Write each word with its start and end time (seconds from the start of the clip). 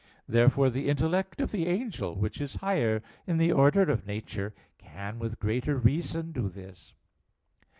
Therefore 0.27 0.71
the 0.71 0.89
intellect 0.89 1.39
of 1.41 1.51
the 1.51 1.67
angel, 1.67 2.15
which 2.15 2.41
is 2.41 2.55
higher 2.55 3.03
in 3.27 3.37
the 3.37 3.51
order 3.51 3.83
of 3.83 4.07
nature, 4.07 4.55
can 4.79 5.19
with 5.19 5.39
greater 5.39 5.77
reason 5.77 6.31
do 6.31 6.49
this. 6.49 6.95